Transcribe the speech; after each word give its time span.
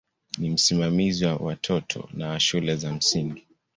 Ni 0.37 0.49
msimamizi 0.49 1.25
wa 1.25 1.35
watoto 1.35 2.09
na 2.13 2.29
wa 2.29 2.39
shule 2.39 2.75
za 2.75 2.93
msingi. 2.93 3.47